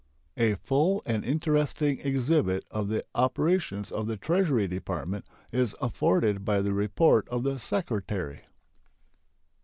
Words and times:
A 0.35 0.55
full 0.55 1.03
and 1.05 1.23
interesting 1.23 1.99
exhibit 1.99 2.65
of 2.71 2.87
the 2.87 3.05
operations 3.13 3.91
of 3.91 4.07
the 4.07 4.17
Treasury 4.17 4.67
Department 4.67 5.25
is 5.51 5.75
afforded 5.79 6.43
by 6.43 6.59
the 6.61 6.73
report 6.73 7.29
of 7.29 7.43
the 7.43 7.59
Secretary. 7.59 8.41